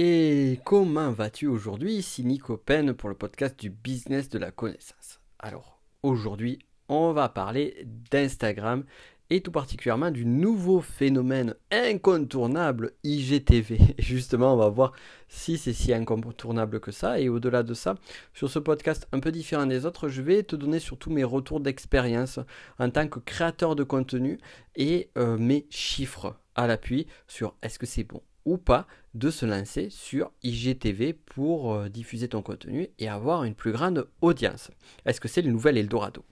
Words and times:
Et 0.00 0.60
comment 0.64 1.10
vas-tu 1.10 1.48
aujourd'hui 1.48 1.94
Ici 1.94 2.22
Nico 2.22 2.56
Pen 2.56 2.94
pour 2.94 3.08
le 3.08 3.16
podcast 3.16 3.58
du 3.58 3.68
business 3.68 4.28
de 4.28 4.38
la 4.38 4.52
connaissance? 4.52 5.18
Alors, 5.40 5.82
aujourd'hui, 6.04 6.60
on 6.88 7.12
va 7.12 7.28
parler 7.28 7.84
d'Instagram 8.12 8.84
et 9.28 9.40
tout 9.40 9.50
particulièrement 9.50 10.12
du 10.12 10.24
nouveau 10.24 10.80
phénomène 10.80 11.56
incontournable 11.72 12.92
IGTV. 13.02 13.80
Et 13.98 14.02
justement, 14.02 14.54
on 14.54 14.56
va 14.56 14.68
voir 14.68 14.92
si 15.26 15.58
c'est 15.58 15.72
si 15.72 15.92
incontournable 15.92 16.78
que 16.78 16.92
ça. 16.92 17.18
Et 17.18 17.28
au-delà 17.28 17.64
de 17.64 17.74
ça, 17.74 17.96
sur 18.34 18.48
ce 18.48 18.60
podcast 18.60 19.08
un 19.10 19.18
peu 19.18 19.32
différent 19.32 19.66
des 19.66 19.84
autres, 19.84 20.08
je 20.08 20.22
vais 20.22 20.44
te 20.44 20.54
donner 20.54 20.78
surtout 20.78 21.10
mes 21.10 21.24
retours 21.24 21.58
d'expérience 21.58 22.38
en 22.78 22.88
tant 22.88 23.08
que 23.08 23.18
créateur 23.18 23.74
de 23.74 23.82
contenu 23.82 24.38
et 24.76 25.10
euh, 25.18 25.36
mes 25.36 25.66
chiffres 25.70 26.36
à 26.54 26.68
l'appui 26.68 27.08
sur 27.26 27.56
est-ce 27.62 27.80
que 27.80 27.86
c'est 27.86 28.04
bon 28.04 28.22
ou 28.44 28.58
pas 28.58 28.86
de 29.14 29.30
se 29.30 29.46
lancer 29.46 29.90
sur 29.90 30.30
IGTV 30.42 31.12
pour 31.12 31.74
euh, 31.74 31.88
diffuser 31.88 32.28
ton 32.28 32.42
contenu 32.42 32.88
et 32.98 33.08
avoir 33.08 33.44
une 33.44 33.54
plus 33.54 33.72
grande 33.72 34.08
audience. 34.20 34.70
Est-ce 35.04 35.20
que 35.20 35.28
c'est 35.28 35.42
le 35.42 35.50
nouvel 35.50 35.76
Eldorado? 35.76 36.24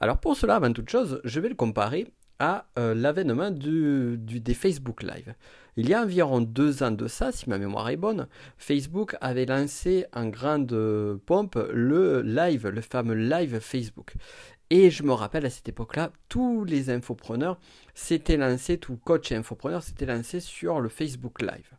Alors 0.00 0.18
pour 0.18 0.36
cela, 0.36 0.56
avant 0.56 0.72
toute 0.72 0.88
chose, 0.88 1.20
je 1.24 1.40
vais 1.40 1.48
le 1.48 1.54
comparer 1.54 2.06
à 2.38 2.66
euh, 2.78 2.94
l'avènement 2.94 3.50
des 3.50 4.54
Facebook 4.54 5.02
Live. 5.02 5.34
Il 5.76 5.88
y 5.88 5.94
a 5.94 6.02
environ 6.02 6.40
deux 6.40 6.82
ans 6.82 6.90
de 6.90 7.06
ça, 7.06 7.30
si 7.30 7.48
ma 7.48 7.58
mémoire 7.58 7.88
est 7.88 7.96
bonne, 7.96 8.26
Facebook 8.56 9.16
avait 9.20 9.46
lancé 9.46 10.06
en 10.12 10.26
grande 10.26 10.74
pompe 11.24 11.58
le 11.72 12.22
live, 12.22 12.66
le 12.66 12.80
fameux 12.80 13.14
live 13.14 13.60
Facebook. 13.60 14.14
Et 14.70 14.90
je 14.90 15.02
me 15.02 15.12
rappelle 15.12 15.46
à 15.46 15.50
cette 15.50 15.68
époque-là, 15.68 16.12
tous 16.28 16.64
les 16.64 16.90
infopreneurs 16.90 17.58
s'étaient 17.94 18.36
lancés, 18.36 18.78
tout 18.78 18.96
coach 18.96 19.32
et 19.32 19.36
infopreneur 19.36 19.82
s'étaient 19.82 20.06
lancés 20.06 20.40
sur 20.40 20.80
le 20.80 20.88
Facebook 20.88 21.40
Live. 21.40 21.70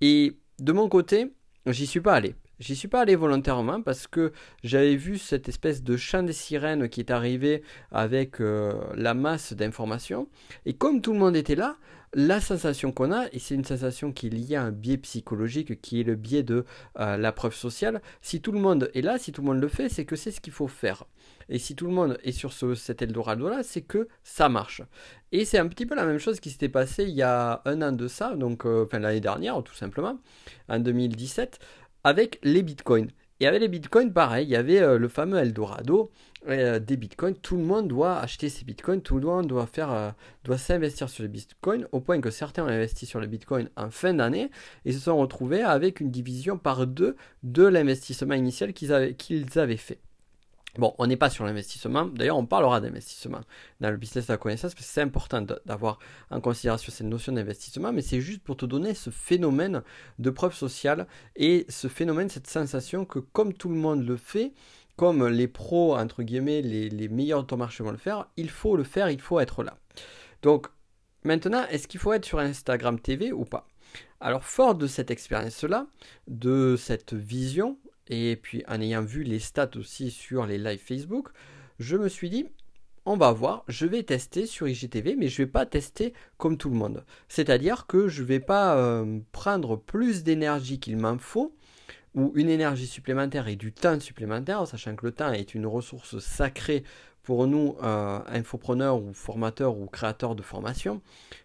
Et 0.00 0.36
de 0.58 0.72
mon 0.72 0.88
côté, 0.88 1.32
j'y 1.66 1.86
suis 1.86 2.00
pas 2.00 2.14
allé. 2.14 2.34
J'y 2.58 2.74
suis 2.74 2.88
pas 2.88 3.02
allé 3.02 3.16
volontairement 3.16 3.82
parce 3.82 4.06
que 4.06 4.32
j'avais 4.64 4.96
vu 4.96 5.18
cette 5.18 5.46
espèce 5.46 5.82
de 5.82 5.98
chant 5.98 6.22
des 6.22 6.32
sirènes 6.32 6.88
qui 6.88 7.00
est 7.00 7.10
arrivé 7.10 7.62
avec 7.90 8.40
euh, 8.40 8.72
la 8.94 9.12
masse 9.12 9.52
d'informations. 9.52 10.28
Et 10.64 10.72
comme 10.72 11.02
tout 11.02 11.12
le 11.12 11.18
monde 11.18 11.36
était 11.36 11.54
là, 11.54 11.76
la 12.14 12.40
sensation 12.40 12.92
qu'on 12.92 13.12
a, 13.12 13.26
et 13.32 13.38
c'est 13.38 13.54
une 13.54 13.64
sensation 13.64 14.10
qui 14.10 14.28
est 14.28 14.30
liée 14.30 14.56
à 14.56 14.62
un 14.62 14.72
biais 14.72 14.96
psychologique, 14.96 15.82
qui 15.82 16.00
est 16.00 16.04
le 16.04 16.14
biais 16.14 16.42
de 16.42 16.64
euh, 16.98 17.18
la 17.18 17.30
preuve 17.30 17.54
sociale, 17.54 18.00
si 18.22 18.40
tout 18.40 18.52
le 18.52 18.58
monde 18.58 18.90
est 18.94 19.02
là, 19.02 19.18
si 19.18 19.32
tout 19.32 19.42
le 19.42 19.48
monde 19.48 19.60
le 19.60 19.68
fait, 19.68 19.90
c'est 19.90 20.06
que 20.06 20.16
c'est 20.16 20.30
ce 20.30 20.40
qu'il 20.40 20.54
faut 20.54 20.66
faire. 20.68 21.04
Et 21.50 21.58
si 21.58 21.76
tout 21.76 21.86
le 21.86 21.92
monde 21.92 22.16
est 22.24 22.32
sur 22.32 22.54
ce, 22.54 22.74
cet 22.74 23.02
Eldorado-là, 23.02 23.62
c'est 23.64 23.82
que 23.82 24.08
ça 24.24 24.48
marche. 24.48 24.80
Et 25.30 25.44
c'est 25.44 25.58
un 25.58 25.68
petit 25.68 25.84
peu 25.84 25.94
la 25.94 26.06
même 26.06 26.18
chose 26.18 26.40
qui 26.40 26.48
s'était 26.48 26.70
passé 26.70 27.04
il 27.04 27.14
y 27.14 27.22
a 27.22 27.60
un 27.66 27.82
an 27.82 27.92
de 27.92 28.08
ça, 28.08 28.34
donc 28.34 28.64
euh, 28.64 28.86
enfin 28.86 28.98
l'année 28.98 29.20
dernière 29.20 29.62
tout 29.62 29.74
simplement, 29.74 30.18
en 30.70 30.78
2017 30.78 31.58
avec 32.06 32.38
les 32.44 32.62
bitcoins. 32.62 33.08
Et 33.40 33.48
avec 33.48 33.60
les 33.60 33.66
bitcoins, 33.66 34.12
pareil, 34.12 34.46
il 34.46 34.50
y 34.50 34.56
avait 34.56 34.80
euh, 34.80 34.96
le 34.96 35.08
fameux 35.08 35.38
Eldorado 35.38 36.12
euh, 36.48 36.78
des 36.78 36.96
bitcoins. 36.96 37.34
Tout 37.34 37.56
le 37.56 37.64
monde 37.64 37.88
doit 37.88 38.20
acheter 38.20 38.48
ses 38.48 38.64
bitcoins, 38.64 39.02
tout 39.02 39.18
le 39.18 39.26
monde 39.26 39.48
doit 39.48 39.68
euh, 39.78 40.12
doit 40.44 40.56
s'investir 40.56 41.08
sur 41.10 41.24
les 41.24 41.28
bitcoins, 41.28 41.88
au 41.90 42.00
point 42.00 42.20
que 42.20 42.30
certains 42.30 42.64
ont 42.64 42.68
investi 42.68 43.06
sur 43.06 43.18
les 43.18 43.26
bitcoins 43.26 43.68
en 43.76 43.90
fin 43.90 44.14
d'année 44.14 44.52
et 44.84 44.92
se 44.92 45.00
sont 45.00 45.16
retrouvés 45.16 45.62
avec 45.62 45.98
une 45.98 46.12
division 46.12 46.58
par 46.58 46.86
deux 46.86 47.16
de 47.42 47.64
l'investissement 47.64 48.34
initial 48.34 48.72
qu'ils 48.72 48.92
avaient, 48.92 49.14
qu'ils 49.14 49.58
avaient 49.58 49.76
fait. 49.76 49.98
Bon, 50.78 50.94
on 50.98 51.06
n'est 51.06 51.16
pas 51.16 51.30
sur 51.30 51.44
l'investissement. 51.44 52.04
D'ailleurs, 52.06 52.36
on 52.36 52.46
parlera 52.46 52.80
d'investissement 52.80 53.40
dans 53.80 53.90
le 53.90 53.96
business 53.96 54.26
de 54.26 54.32
la 54.32 54.36
connaissance 54.36 54.74
parce 54.74 54.86
que 54.86 54.92
c'est 54.92 55.00
important 55.00 55.42
d'avoir 55.64 55.98
en 56.30 56.40
considération 56.40 56.92
cette 56.92 57.06
notion 57.06 57.32
d'investissement, 57.32 57.92
mais 57.92 58.02
c'est 58.02 58.20
juste 58.20 58.42
pour 58.42 58.56
te 58.56 58.66
donner 58.66 58.94
ce 58.94 59.10
phénomène 59.10 59.82
de 60.18 60.30
preuve 60.30 60.54
sociale 60.54 61.06
et 61.34 61.66
ce 61.68 61.88
phénomène, 61.88 62.28
cette 62.28 62.46
sensation 62.46 63.04
que 63.04 63.18
comme 63.18 63.54
tout 63.54 63.68
le 63.68 63.76
monde 63.76 64.06
le 64.06 64.16
fait, 64.16 64.52
comme 64.96 65.26
les 65.26 65.48
pros, 65.48 65.96
entre 65.96 66.22
guillemets, 66.22 66.62
les, 66.62 66.88
les 66.88 67.08
meilleurs 67.08 67.42
de 67.42 67.46
ton 67.46 67.56
marché 67.56 67.84
vont 67.84 67.90
le 67.90 67.98
faire, 67.98 68.26
il 68.36 68.50
faut 68.50 68.76
le 68.76 68.84
faire, 68.84 69.10
il 69.10 69.20
faut 69.20 69.40
être 69.40 69.62
là. 69.62 69.78
Donc, 70.42 70.68
maintenant, 71.24 71.64
est-ce 71.70 71.86
qu'il 71.88 72.00
faut 72.00 72.12
être 72.12 72.24
sur 72.24 72.38
Instagram 72.38 72.98
TV 72.98 73.32
ou 73.32 73.44
pas? 73.44 73.66
Alors, 74.20 74.44
fort 74.44 74.74
de 74.74 74.86
cette 74.86 75.10
expérience-là, 75.10 75.86
de 76.28 76.76
cette 76.78 77.12
vision, 77.12 77.78
et 78.08 78.36
puis 78.36 78.64
en 78.68 78.80
ayant 78.80 79.02
vu 79.02 79.22
les 79.22 79.38
stats 79.38 79.76
aussi 79.76 80.10
sur 80.10 80.46
les 80.46 80.58
lives 80.58 80.80
Facebook, 80.80 81.28
je 81.78 81.96
me 81.96 82.08
suis 82.08 82.30
dit, 82.30 82.46
on 83.04 83.16
va 83.16 83.32
voir, 83.32 83.64
je 83.68 83.86
vais 83.86 84.02
tester 84.02 84.46
sur 84.46 84.66
IGTV, 84.66 85.14
mais 85.16 85.28
je 85.28 85.40
ne 85.40 85.46
vais 85.46 85.52
pas 85.52 85.64
tester 85.64 86.12
comme 86.38 86.58
tout 86.58 86.70
le 86.70 86.76
monde. 86.76 87.04
C'est-à-dire 87.28 87.86
que 87.86 88.08
je 88.08 88.22
ne 88.22 88.26
vais 88.26 88.40
pas 88.40 88.76
euh, 88.76 89.20
prendre 89.30 89.76
plus 89.76 90.24
d'énergie 90.24 90.80
qu'il 90.80 90.96
m'en 90.96 91.18
faut, 91.18 91.54
ou 92.14 92.32
une 92.34 92.48
énergie 92.48 92.86
supplémentaire 92.86 93.46
et 93.46 93.56
du 93.56 93.72
temps 93.72 94.00
supplémentaire, 94.00 94.66
sachant 94.66 94.96
que 94.96 95.06
le 95.06 95.12
temps 95.12 95.32
est 95.32 95.54
une 95.54 95.66
ressource 95.66 96.18
sacrée 96.18 96.82
pour 97.26 97.48
nous, 97.48 97.76
euh, 97.82 98.20
infopreneurs 98.28 99.02
ou 99.02 99.12
formateurs 99.12 99.76
ou 99.76 99.86
créateurs 99.86 100.36
de 100.36 100.42
formation, 100.42 101.02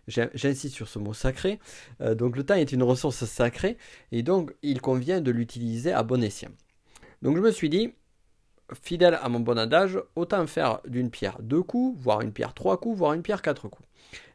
j'insiste 0.08 0.75
sur 0.75 0.88
ce 0.88 1.00
mot 1.00 1.16
sacré, 1.16 1.59
euh, 2.02 2.14
donc 2.14 2.38
le 2.38 2.46
temps 2.46 2.53
est 2.53 2.72
une 2.72 2.84
ressource 2.84 3.25
sacrée 3.25 3.78
et 4.12 4.22
donc 4.22 4.53
il 4.62 4.80
convient 4.80 5.22
de 5.22 5.31
l'utiliser 5.31 5.91
à 5.91 6.03
bon 6.03 6.24
escient. 6.24 6.52
Donc 7.24 7.36
je 7.36 7.41
me 7.41 7.52
suis 7.52 7.68
dit, 7.68 7.96
fidèle 8.82 9.20
à 9.22 9.30
mon 9.30 9.40
bon 9.40 9.58
adage, 9.58 10.00
autant 10.16 10.46
faire 10.48 10.80
d'une 10.88 11.09
pierre 11.09 11.38
deux 11.42 11.64
coups, 11.64 11.98
voire 12.02 12.22
une 12.22 12.32
pierre 12.32 12.54
trois 12.54 12.80
coups, 12.80 12.98
voire 12.98 13.14
une 13.14 13.22
pierre 13.22 13.42
quatre 13.42 13.68
coups. 13.68 13.88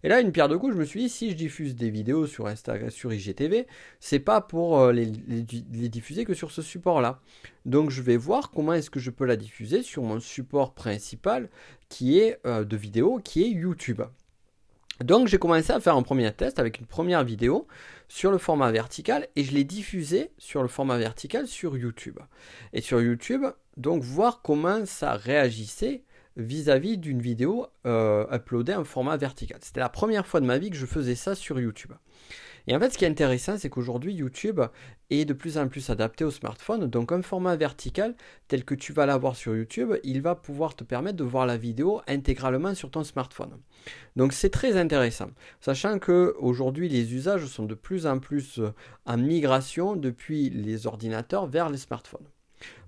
Et 0.03 0.09
là, 0.09 0.21
une 0.21 0.33
pierre 0.33 0.49
de 0.49 0.57
coups, 0.57 0.73
je 0.75 0.79
me 0.79 0.85
suis 0.85 1.01
dit, 1.01 1.09
si 1.09 1.31
je 1.31 1.37
diffuse 1.37 1.75
des 1.75 1.91
vidéos 1.91 2.27
sur 2.27 2.47
Instagram, 2.47 2.91
sur 2.91 3.13
IGTV, 3.13 3.67
c'est 4.01 4.21
pas 4.21 4.41
pour 4.41 4.79
euh, 4.79 4.93
les, 4.93 5.07
diffuser 5.07 6.25
que 6.25 6.35
sur 6.35 6.51
ce 6.51 6.63
support-là. 6.63 7.21
Donc, 7.65 7.91
je 7.91 8.03
vais 8.03 8.17
voir 8.17 8.51
comment 8.51 8.73
est-ce 8.73 8.91
que 8.91 9.01
je 9.01 9.11
peux 9.11 9.25
la 9.25 9.37
diffuser 9.37 9.83
sur 9.83 10.03
mon 10.03 10.21
support 10.21 10.75
principal, 10.75 11.51
qui 11.89 12.19
est 12.19 12.39
euh, 12.47 12.65
de 12.65 12.77
vidéo, 12.77 13.21
qui 13.23 13.43
est 13.43 13.49
YouTube. 13.49 14.03
Donc 15.05 15.29
j'ai 15.29 15.39
commencé 15.39 15.73
à 15.73 15.81
faire 15.81 15.97
un 15.97 16.03
premier 16.03 16.33
test 16.33 16.59
avec 16.59 16.79
une 16.79 16.87
première 16.87 17.23
vidéo 17.23 17.67
sur 18.09 18.31
le 18.31 18.39
format 18.39 18.71
vertical 18.71 19.29
et 19.37 19.45
je 19.45 19.53
l'ai 19.53 19.65
diffusé 19.65 20.31
sur 20.39 20.63
le 20.63 20.69
format 20.69 20.97
vertical 20.97 21.47
sur 21.47 21.77
YouTube. 21.77 22.19
Et 22.73 22.81
sur 22.81 23.01
YouTube, 23.01 23.45
donc 23.77 24.03
voir 24.03 24.41
comment 24.43 24.87
ça 24.87 25.15
réagissait 25.15 26.03
vis-à-vis 26.37 26.99
d'une 26.99 27.21
vidéo 27.21 27.67
euh, 27.87 28.27
uploadée 28.33 28.75
en 28.75 28.85
format 28.85 29.17
vertical. 29.17 29.59
C'était 29.63 29.81
la 29.81 29.89
première 29.89 30.27
fois 30.27 30.41
de 30.41 30.47
ma 30.47 30.59
vie 30.59 30.71
que 30.71 30.77
je 30.77 30.87
faisais 30.87 31.15
ça 31.15 31.35
sur 31.35 31.59
YouTube. 31.59 31.93
Et 32.69 32.75
en 32.75 32.81
fait, 32.81 32.91
ce 32.91 32.99
qui 32.99 33.05
est 33.05 33.09
intéressant, 33.09 33.57
c'est 33.59 33.71
qu'aujourd'hui, 33.71 34.13
YouTube 34.13 34.61
est 35.11 35.25
de 35.25 35.33
plus 35.33 35.57
en 35.57 35.69
plus 35.69 35.89
adapté 35.89 36.25
au 36.25 36.33
smartphone. 36.33 36.87
Donc, 36.87 37.13
un 37.13 37.23
format 37.23 37.55
vertical 37.55 38.17
tel 38.49 38.65
que 38.65 38.75
tu 38.75 38.93
vas 38.93 39.07
l'avoir 39.07 39.37
sur 39.37 39.55
YouTube, 39.55 39.93
il 40.03 40.21
va 40.21 40.35
pouvoir 40.35 40.75
te 40.75 40.83
permettre 40.83 41.17
de 41.17 41.25
voir 41.25 41.47
la 41.47 41.57
vidéo 41.57 42.01
intégralement 42.09 42.75
sur 42.75 42.91
ton 42.91 43.05
smartphone. 43.05 43.57
Donc, 44.17 44.33
c'est 44.33 44.51
très 44.51 44.77
intéressant. 44.77 45.31
Sachant 45.61 46.01
que 46.01 46.35
aujourd'hui, 46.41 46.89
les 46.89 47.15
usages 47.15 47.47
sont 47.47 47.67
de 47.67 47.75
plus 47.75 48.05
en 48.07 48.19
plus 48.19 48.59
euh, 48.59 48.75
en 49.05 49.17
migration 49.17 49.95
depuis 49.95 50.51
les 50.51 50.89
ordinateurs 50.89 51.47
vers 51.47 51.71
les 51.71 51.79
smartphones. 51.79 52.27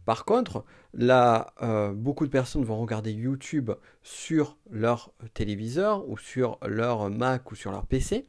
Par 0.08 0.24
contre, 0.24 0.64
là, 0.94 1.52
euh, 1.60 1.92
beaucoup 1.92 2.24
de 2.24 2.30
personnes 2.30 2.64
vont 2.64 2.80
regarder 2.80 3.12
YouTube 3.12 3.72
sur 4.02 4.56
leur 4.70 5.12
téléviseur 5.34 6.08
ou 6.08 6.16
sur 6.16 6.58
leur 6.66 7.10
Mac 7.10 7.52
ou 7.52 7.54
sur 7.54 7.70
leur 7.70 7.84
PC. 7.84 8.24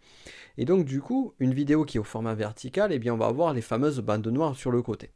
Et 0.58 0.66
donc, 0.66 0.84
du 0.84 1.00
coup, 1.00 1.36
une 1.40 1.54
vidéo 1.54 1.86
qui 1.86 1.96
est 1.96 2.00
au 2.02 2.04
format 2.04 2.36
vertical, 2.36 2.92
eh 2.92 3.00
bien, 3.00 3.14
on 3.14 3.18
va 3.18 3.28
avoir 3.28 3.54
les 3.54 3.62
fameuses 3.62 4.02
bandes 4.02 4.28
noires 4.28 4.58
sur 4.58 4.72
le 4.72 4.82
côté. 4.82 5.12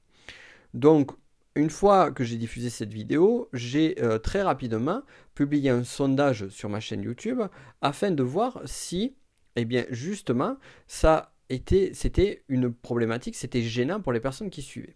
Donc, 0.73 1.11
une 1.55 1.69
fois 1.69 2.11
que 2.11 2.23
j'ai 2.23 2.37
diffusé 2.37 2.69
cette 2.69 2.93
vidéo, 2.93 3.49
j'ai 3.51 4.01
euh, 4.01 4.17
très 4.17 4.41
rapidement 4.41 5.01
publié 5.35 5.69
un 5.69 5.83
sondage 5.83 6.47
sur 6.47 6.69
ma 6.69 6.79
chaîne 6.79 7.01
YouTube 7.01 7.41
afin 7.81 8.11
de 8.11 8.23
voir 8.23 8.61
si, 8.63 9.17
eh 9.57 9.65
bien, 9.65 9.83
justement, 9.89 10.55
ça 10.87 11.33
était, 11.49 11.91
c'était 11.93 12.45
une 12.47 12.73
problématique, 12.73 13.35
c'était 13.35 13.63
gênant 13.63 13.99
pour 13.99 14.13
les 14.13 14.21
personnes 14.21 14.49
qui 14.49 14.61
suivaient. 14.61 14.95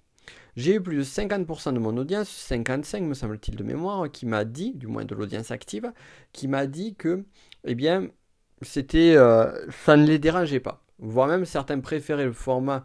J'ai 0.55 0.75
eu 0.75 0.81
plus 0.81 0.97
de 0.97 1.03
50% 1.03 1.73
de 1.73 1.79
mon 1.79 1.95
audience, 1.97 2.29
55 2.29 3.03
me 3.03 3.13
semble-t-il 3.13 3.55
de 3.55 3.63
mémoire, 3.63 4.11
qui 4.11 4.25
m'a 4.25 4.45
dit, 4.45 4.73
du 4.73 4.87
moins 4.87 5.05
de 5.05 5.15
l'audience 5.15 5.51
active, 5.51 5.91
qui 6.33 6.47
m'a 6.47 6.65
dit 6.65 6.95
que, 6.95 7.23
eh 7.63 7.75
bien, 7.75 8.07
c'était, 8.61 9.15
euh, 9.15 9.51
ça 9.85 9.95
ne 9.97 10.05
les 10.05 10.19
dérangeait 10.19 10.59
pas. 10.59 10.83
Voire 10.99 11.27
même 11.27 11.45
certains 11.45 11.79
préféraient 11.79 12.25
le 12.25 12.33
format 12.33 12.83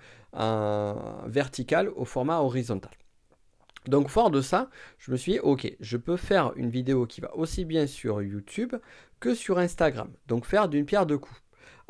vertical 1.26 1.90
au 1.94 2.04
format 2.04 2.40
horizontal. 2.40 2.92
Donc 3.86 4.08
fort 4.08 4.30
de 4.30 4.40
ça, 4.40 4.70
je 4.98 5.10
me 5.10 5.16
suis 5.16 5.32
dit, 5.32 5.38
ok, 5.40 5.74
je 5.80 5.96
peux 5.96 6.16
faire 6.16 6.52
une 6.56 6.70
vidéo 6.70 7.06
qui 7.06 7.20
va 7.20 7.34
aussi 7.36 7.64
bien 7.64 7.86
sur 7.86 8.22
YouTube 8.22 8.74
que 9.18 9.34
sur 9.34 9.58
Instagram. 9.58 10.10
Donc 10.28 10.46
faire 10.46 10.68
d'une 10.68 10.84
pierre 10.84 11.06
deux 11.06 11.18
coups. 11.18 11.42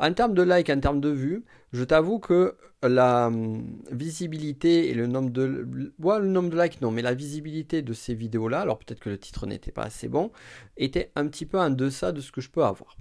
En 0.03 0.13
termes 0.13 0.33
de 0.33 0.41
likes, 0.43 0.69
en 0.69 0.81
termes 0.81 0.99
de 0.99 1.07
vues, 1.07 1.45
je 1.71 1.81
t'avoue 1.85 2.19
que 2.19 2.57
la 2.81 3.27
hum, 3.27 3.81
visibilité 3.89 4.89
et 4.89 4.93
le 4.93 5.07
nombre 5.07 5.29
de... 5.29 5.43
le 5.45 6.27
nombre 6.27 6.49
de 6.49 6.61
likes, 6.61 6.81
non, 6.81 6.91
mais 6.91 7.01
la 7.01 7.13
visibilité 7.13 7.81
de 7.81 7.93
ces 7.93 8.13
vidéos-là, 8.13 8.59
alors 8.59 8.79
peut-être 8.79 8.99
que 8.99 9.09
le 9.09 9.17
titre 9.17 9.47
n'était 9.47 9.71
pas 9.71 9.83
assez 9.83 10.09
bon, 10.09 10.33
était 10.75 11.13
un 11.15 11.25
petit 11.29 11.45
peu 11.45 11.57
en 11.57 11.69
deçà 11.69 12.11
de 12.11 12.19
ce 12.19 12.33
que 12.33 12.41
je 12.41 12.49
peux 12.49 12.65
avoir. 12.65 12.97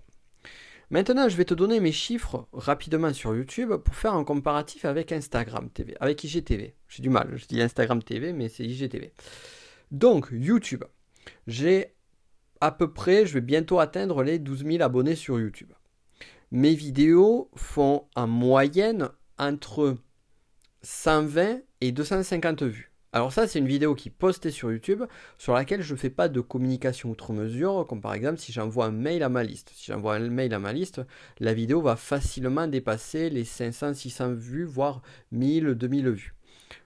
Maintenant, 0.90 1.28
je 1.28 1.36
vais 1.36 1.44
te 1.44 1.54
donner 1.54 1.80
mes 1.80 1.90
chiffres 1.90 2.46
rapidement 2.52 3.12
sur 3.12 3.34
YouTube 3.34 3.74
pour 3.78 3.96
faire 3.96 4.14
un 4.14 4.22
comparatif 4.22 4.84
avec 4.84 5.10
Instagram 5.10 5.70
TV, 5.70 5.96
avec 5.98 6.22
IGTV. 6.22 6.76
J'ai 6.86 7.02
du 7.02 7.10
mal, 7.10 7.32
je 7.34 7.46
dis 7.46 7.60
Instagram 7.60 8.00
TV, 8.00 8.32
mais 8.32 8.48
c'est 8.48 8.64
IGTV. 8.64 9.12
Donc, 9.90 10.28
YouTube, 10.30 10.84
j'ai 11.48 11.96
à 12.60 12.70
peu 12.70 12.92
près, 12.92 13.26
je 13.26 13.34
vais 13.34 13.40
bientôt 13.40 13.80
atteindre 13.80 14.22
les 14.22 14.38
12 14.38 14.64
000 14.64 14.82
abonnés 14.84 15.16
sur 15.16 15.40
YouTube. 15.40 15.72
Mes 16.54 16.74
vidéos 16.74 17.50
font 17.54 18.04
en 18.14 18.26
moyenne 18.26 19.08
entre 19.38 19.96
120 20.82 21.62
et 21.80 21.92
250 21.92 22.64
vues. 22.64 22.92
Alors 23.14 23.32
ça, 23.32 23.46
c'est 23.46 23.58
une 23.58 23.66
vidéo 23.66 23.94
qui 23.94 24.10
est 24.10 24.12
postée 24.12 24.50
sur 24.50 24.70
YouTube, 24.70 25.04
sur 25.38 25.54
laquelle 25.54 25.80
je 25.80 25.94
ne 25.94 25.98
fais 25.98 26.10
pas 26.10 26.28
de 26.28 26.42
communication 26.42 27.08
outre 27.08 27.32
mesure, 27.32 27.86
comme 27.88 28.02
par 28.02 28.12
exemple 28.12 28.36
si 28.36 28.52
j'envoie 28.52 28.84
un 28.84 28.90
mail 28.90 29.22
à 29.22 29.30
ma 29.30 29.44
liste. 29.44 29.70
Si 29.74 29.86
j'envoie 29.86 30.16
un 30.16 30.28
mail 30.28 30.52
à 30.52 30.58
ma 30.58 30.74
liste, 30.74 31.00
la 31.40 31.54
vidéo 31.54 31.80
va 31.80 31.96
facilement 31.96 32.66
dépasser 32.66 33.30
les 33.30 33.46
500, 33.46 33.94
600 33.94 34.34
vues, 34.34 34.64
voire 34.64 35.00
1000, 35.30 35.68
2000 35.68 36.10
vues. 36.10 36.34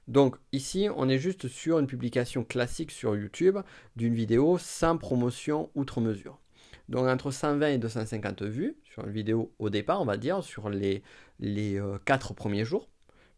Donc 0.06 0.36
ici, 0.52 0.86
on 0.94 1.08
est 1.08 1.18
juste 1.18 1.48
sur 1.48 1.80
une 1.80 1.88
publication 1.88 2.44
classique 2.44 2.92
sur 2.92 3.16
YouTube 3.16 3.58
d'une 3.96 4.14
vidéo 4.14 4.58
sans 4.58 4.96
promotion 4.96 5.70
outre 5.74 6.00
mesure. 6.00 6.38
Donc 6.88 7.06
entre 7.06 7.30
120 7.30 7.68
et 7.68 7.78
250 7.78 8.42
vues 8.42 8.76
sur 8.84 9.04
une 9.04 9.12
vidéo 9.12 9.52
au 9.58 9.70
départ, 9.70 10.00
on 10.00 10.04
va 10.04 10.16
dire, 10.16 10.42
sur 10.44 10.68
les, 10.70 11.02
les 11.40 11.80
4 12.04 12.30
euh, 12.30 12.34
premiers 12.34 12.64
jours 12.64 12.88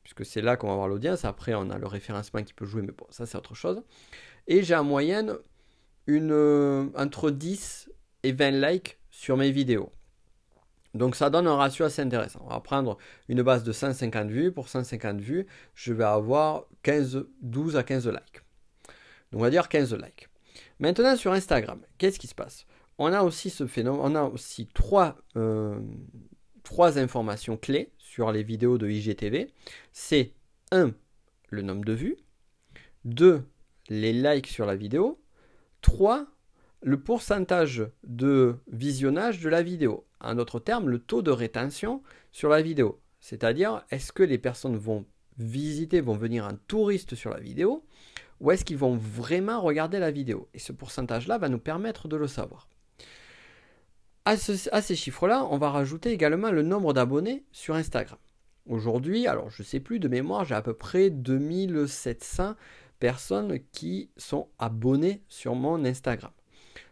puisque 0.08 0.24
c'est 0.24 0.40
là 0.40 0.56
qu'on 0.56 0.68
va 0.68 0.72
avoir 0.72 0.88
l'audience. 0.88 1.26
Après, 1.26 1.52
on 1.54 1.68
a 1.68 1.76
le 1.76 1.86
référencement 1.86 2.42
qui 2.42 2.54
peut 2.54 2.64
jouer, 2.64 2.80
mais 2.80 2.92
bon, 2.92 3.04
ça 3.10 3.26
c'est 3.26 3.36
autre 3.36 3.54
chose. 3.54 3.82
Et 4.46 4.62
j'ai 4.62 4.74
en 4.74 4.84
moyenne 4.84 5.36
une, 6.06 6.32
euh, 6.32 6.86
entre 6.96 7.30
10 7.30 7.90
et 8.22 8.32
20 8.32 8.52
likes 8.52 8.98
sur 9.10 9.36
mes 9.36 9.50
vidéos. 9.50 9.92
Donc 10.94 11.14
ça 11.14 11.28
donne 11.28 11.46
un 11.46 11.56
ratio 11.56 11.84
assez 11.84 12.00
intéressant. 12.00 12.40
On 12.46 12.48
va 12.48 12.60
prendre 12.60 12.96
une 13.28 13.42
base 13.42 13.62
de 13.62 13.72
150 13.72 14.30
vues. 14.30 14.50
Pour 14.50 14.70
150 14.70 15.20
vues, 15.20 15.46
je 15.74 15.92
vais 15.92 16.04
avoir 16.04 16.64
15, 16.82 17.26
12 17.42 17.76
à 17.76 17.82
15 17.82 18.08
likes. 18.08 18.42
Donc 19.30 19.40
on 19.40 19.44
va 19.44 19.50
dire 19.50 19.68
15 19.68 19.94
likes. 19.94 20.28
Maintenant 20.80 21.16
sur 21.16 21.32
Instagram, 21.32 21.80
qu'est-ce 21.98 22.18
qui 22.18 22.26
se 22.28 22.34
passe? 22.34 22.66
On 22.98 24.14
a 24.16 24.24
aussi 24.24 24.66
trois, 24.66 25.16
euh, 25.36 25.80
trois 26.64 26.98
informations 26.98 27.56
clés 27.56 27.92
sur 27.98 28.32
les 28.32 28.42
vidéos 28.42 28.76
de 28.76 28.88
IGTV, 28.88 29.52
c'est 29.92 30.32
1. 30.72 30.92
le 31.50 31.62
nombre 31.62 31.84
de 31.84 31.92
vues, 31.92 32.16
2. 33.04 33.44
les 33.88 34.12
likes 34.12 34.48
sur 34.48 34.66
la 34.66 34.74
vidéo, 34.74 35.20
3. 35.82 36.26
le 36.82 37.00
pourcentage 37.00 37.86
de 38.02 38.56
visionnage 38.66 39.40
de 39.40 39.48
la 39.48 39.62
vidéo. 39.62 40.04
En 40.20 40.34
d'autres 40.34 40.58
termes, 40.58 40.88
le 40.88 40.98
taux 40.98 41.22
de 41.22 41.30
rétention 41.30 42.02
sur 42.32 42.48
la 42.48 42.62
vidéo. 42.62 43.00
C'est-à-dire, 43.20 43.84
est-ce 43.90 44.12
que 44.12 44.24
les 44.24 44.38
personnes 44.38 44.76
vont 44.76 45.04
visiter, 45.38 46.00
vont 46.00 46.16
venir 46.16 46.44
en 46.44 46.56
touriste 46.66 47.14
sur 47.14 47.30
la 47.30 47.38
vidéo, 47.38 47.84
ou 48.40 48.50
est-ce 48.50 48.64
qu'ils 48.64 48.76
vont 48.76 48.96
vraiment 48.96 49.60
regarder 49.60 50.00
la 50.00 50.10
vidéo? 50.10 50.48
Et 50.52 50.58
ce 50.58 50.72
pourcentage-là 50.72 51.38
va 51.38 51.48
nous 51.48 51.60
permettre 51.60 52.08
de 52.08 52.16
le 52.16 52.26
savoir. 52.26 52.68
À, 54.28 54.36
ces 54.36 54.94
chiffres-là, 54.94 55.48
on 55.50 55.56
va 55.56 55.70
rajouter 55.70 56.12
également 56.12 56.50
le 56.50 56.60
nombre 56.60 56.92
d'abonnés 56.92 57.46
sur 57.50 57.76
Instagram. 57.76 58.18
Aujourd'hui, 58.66 59.26
alors 59.26 59.48
je 59.48 59.62
ne 59.62 59.66
sais 59.66 59.80
plus 59.80 60.00
de 60.00 60.06
mémoire, 60.06 60.44
j'ai 60.44 60.54
à 60.54 60.60
peu 60.60 60.74
près 60.74 61.08
2700 61.08 62.54
personnes 62.98 63.58
qui 63.72 64.10
sont 64.18 64.50
abonnées 64.58 65.22
sur 65.28 65.54
mon 65.54 65.82
Instagram. 65.82 66.30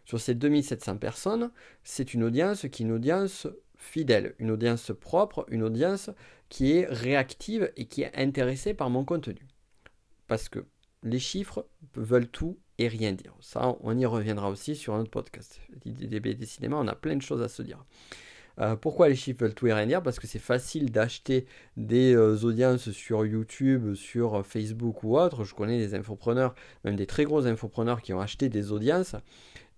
Sur 0.03 0.19
ces 0.19 0.33
2700 0.33 0.97
personnes, 0.97 1.51
c'est 1.83 2.15
une 2.15 2.23
audience 2.23 2.61
qui 2.71 2.81
est 2.81 2.85
une 2.87 2.93
audience 2.93 3.45
fidèle, 3.75 4.33
une 4.39 4.49
audience 4.49 4.91
propre, 4.99 5.45
une 5.49 5.61
audience 5.61 6.09
qui 6.49 6.71
est 6.71 6.87
réactive 6.89 7.71
et 7.77 7.85
qui 7.85 8.01
est 8.01 8.17
intéressée 8.17 8.73
par 8.73 8.89
mon 8.89 9.05
contenu. 9.05 9.45
Parce 10.25 10.49
que 10.49 10.65
les 11.03 11.19
chiffres 11.19 11.67
veulent 11.93 12.29
tout 12.29 12.57
et 12.79 12.87
rien 12.87 13.11
dire. 13.11 13.33
Ça, 13.39 13.75
on 13.81 13.97
y 13.97 14.05
reviendra 14.05 14.49
aussi 14.49 14.75
sur 14.75 14.93
un 14.93 15.01
autre 15.01 15.11
podcast. 15.11 15.59
Décidément, 15.85 16.79
on 16.79 16.87
a 16.87 16.95
plein 16.95 17.15
de 17.15 17.21
choses 17.21 17.41
à 17.41 17.47
se 17.47 17.61
dire. 17.61 17.83
Euh, 18.59 18.75
pourquoi 18.75 19.07
les 19.07 19.15
chiffres 19.15 19.41
veulent 19.41 19.53
tout 19.53 19.67
et 19.67 19.73
rien 19.73 19.85
dire? 19.85 20.01
Parce 20.01 20.19
que 20.19 20.25
c'est 20.25 20.39
facile 20.39 20.91
d'acheter 20.91 21.45
des 21.75 22.15
euh, 22.15 22.37
audiences 22.43 22.89
sur 22.91 23.25
YouTube, 23.25 23.93
sur 23.93 24.45
Facebook 24.45 25.03
ou 25.03 25.17
autre. 25.17 25.43
Je 25.43 25.53
connais 25.53 25.77
des 25.77 25.93
infopreneurs, 25.93 26.55
même 26.83 26.95
des 26.95 27.05
très 27.05 27.25
gros 27.25 27.45
infopreneurs 27.45 28.01
qui 28.01 28.13
ont 28.13 28.21
acheté 28.21 28.49
des 28.49 28.71
audiences 28.71 29.15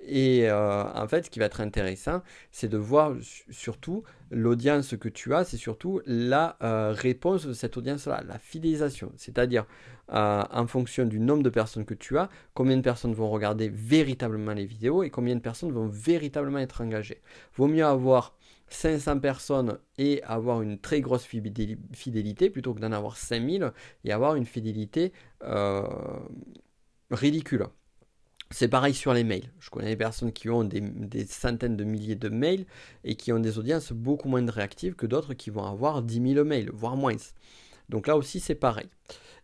et 0.01 0.49
euh, 0.49 0.83
en 0.93 1.07
fait, 1.07 1.25
ce 1.25 1.29
qui 1.29 1.39
va 1.39 1.45
être 1.45 1.59
intéressant, 1.61 2.21
c'est 2.51 2.69
de 2.69 2.77
voir 2.77 3.15
surtout 3.49 4.03
l'audience 4.31 4.95
que 4.95 5.09
tu 5.09 5.33
as, 5.33 5.43
c'est 5.43 5.57
surtout 5.57 6.01
la 6.05 6.57
euh, 6.63 6.93
réponse 6.95 7.45
de 7.45 7.53
cette 7.53 7.75
audience-là, 7.75 8.23
la 8.25 8.39
fidélisation. 8.39 9.11
C'est-à-dire, 9.17 9.65
euh, 10.13 10.43
en 10.51 10.67
fonction 10.67 11.05
du 11.05 11.19
nombre 11.19 11.43
de 11.43 11.49
personnes 11.49 11.85
que 11.85 11.93
tu 11.93 12.17
as, 12.17 12.29
combien 12.53 12.77
de 12.77 12.81
personnes 12.81 13.13
vont 13.13 13.29
regarder 13.29 13.67
véritablement 13.69 14.53
les 14.53 14.65
vidéos 14.65 15.03
et 15.03 15.09
combien 15.09 15.35
de 15.35 15.41
personnes 15.41 15.71
vont 15.71 15.87
véritablement 15.87 16.59
être 16.59 16.81
engagées. 16.81 17.21
Vaut 17.55 17.67
mieux 17.67 17.85
avoir 17.85 18.35
500 18.69 19.19
personnes 19.19 19.79
et 19.97 20.23
avoir 20.23 20.61
une 20.61 20.79
très 20.79 21.01
grosse 21.01 21.25
fidélité 21.25 22.49
plutôt 22.49 22.73
que 22.73 22.79
d'en 22.79 22.91
avoir 22.91 23.17
5000 23.17 23.73
et 24.05 24.11
avoir 24.13 24.35
une 24.35 24.45
fidélité 24.45 25.11
ridicule. 27.11 27.65
C'est 28.51 28.67
pareil 28.67 28.95
sur 28.95 29.13
les 29.13 29.23
mails. 29.23 29.51
Je 29.59 29.69
connais 29.69 29.89
des 29.89 29.95
personnes 29.95 30.33
qui 30.33 30.49
ont 30.49 30.63
des, 30.63 31.25
centaines 31.27 31.77
de 31.77 31.83
milliers 31.83 32.15
de 32.15 32.29
mails 32.29 32.65
et 33.03 33.15
qui 33.15 33.31
ont 33.31 33.39
des 33.39 33.59
audiences 33.59 33.91
beaucoup 33.93 34.27
moins 34.27 34.43
réactives 34.49 34.95
que 34.95 35.05
d'autres 35.05 35.35
qui 35.35 35.51
vont 35.51 35.63
avoir 35.63 36.01
10 36.01 36.33
000 36.33 36.45
mails, 36.45 36.71
voire 36.73 36.95
moins. 36.95 37.15
Donc 37.89 38.07
là 38.07 38.17
aussi, 38.17 38.39
c'est 38.39 38.55
pareil. 38.55 38.89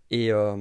Et, 0.09 0.31
euh, 0.31 0.57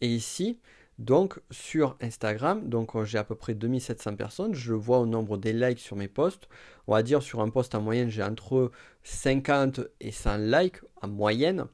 ici, 0.00 0.58
donc 0.98 1.40
sur 1.52 1.96
Instagram, 2.00 2.68
donc 2.68 3.00
j'ai 3.04 3.18
à 3.18 3.24
peu 3.24 3.36
près 3.36 3.54
2700 3.54 4.16
personnes. 4.16 4.54
Je 4.54 4.74
vois 4.74 4.98
au 4.98 5.06
nombre 5.06 5.38
des 5.38 5.52
likes 5.52 5.78
sur 5.78 5.96
mes 5.96 6.08
posts. 6.08 6.48
On 6.88 6.94
va 6.94 7.04
dire 7.04 7.22
sur 7.22 7.40
un 7.40 7.48
post 7.48 7.76
en 7.76 7.80
moyenne, 7.80 8.08
j'ai 8.08 8.24
entre 8.24 8.72
50 9.04 9.82
et 10.00 10.10
100 10.10 10.36
likes 10.38 10.80
en 11.00 11.08
moyenne. 11.08 11.66